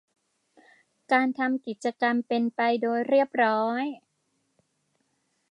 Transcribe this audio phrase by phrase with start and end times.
[1.11, 3.83] การทำกิจกรรมเป็นไปโดยเรียบร้อย